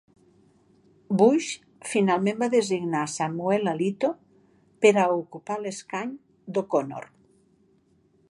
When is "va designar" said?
2.43-3.03